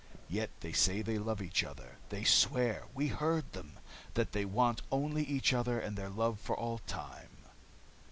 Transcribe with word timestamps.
Yet 0.27 0.49
they 0.61 0.71
say 0.73 1.03
they 1.03 1.19
love 1.19 1.43
each 1.43 1.63
other. 1.63 1.97
They 2.09 2.23
swear 2.23 2.85
we 2.95 3.09
heard 3.09 3.51
them 3.53 3.77
that 4.15 4.31
they 4.31 4.45
want 4.45 4.81
only 4.91 5.21
each 5.23 5.53
other 5.53 5.79
and 5.79 5.95
their 5.95 6.09
love 6.09 6.39
for 6.39 6.57
all 6.57 6.79
time." 6.79 7.45